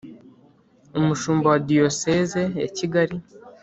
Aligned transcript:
umushumba 0.99 1.45
wa 1.51 1.59
diyoseze 1.67 2.41
ya 2.61 2.67
kigali, 2.77 3.17